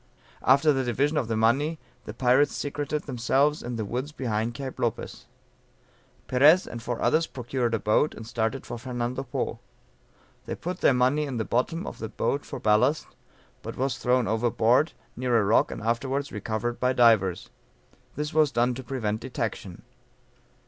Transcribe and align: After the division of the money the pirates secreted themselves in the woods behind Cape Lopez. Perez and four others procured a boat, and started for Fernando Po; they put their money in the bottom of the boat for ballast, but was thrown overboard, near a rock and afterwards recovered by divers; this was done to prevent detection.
After 0.41 0.73
the 0.73 0.83
division 0.83 1.15
of 1.15 1.27
the 1.27 1.37
money 1.37 1.77
the 2.05 2.13
pirates 2.15 2.55
secreted 2.55 3.03
themselves 3.03 3.61
in 3.61 3.75
the 3.75 3.85
woods 3.85 4.11
behind 4.11 4.55
Cape 4.55 4.79
Lopez. 4.79 5.27
Perez 6.25 6.65
and 6.65 6.81
four 6.81 6.99
others 7.03 7.27
procured 7.27 7.75
a 7.75 7.79
boat, 7.79 8.15
and 8.15 8.25
started 8.25 8.65
for 8.65 8.79
Fernando 8.79 9.21
Po; 9.21 9.59
they 10.47 10.55
put 10.55 10.79
their 10.81 10.95
money 10.95 11.25
in 11.25 11.37
the 11.37 11.45
bottom 11.45 11.85
of 11.85 11.99
the 11.99 12.09
boat 12.09 12.43
for 12.45 12.59
ballast, 12.59 13.05
but 13.61 13.77
was 13.77 13.99
thrown 13.99 14.27
overboard, 14.27 14.93
near 15.15 15.37
a 15.37 15.43
rock 15.45 15.69
and 15.69 15.83
afterwards 15.83 16.31
recovered 16.31 16.79
by 16.79 16.93
divers; 16.93 17.51
this 18.15 18.33
was 18.33 18.51
done 18.51 18.73
to 18.73 18.83
prevent 18.83 19.19
detection. 19.21 19.83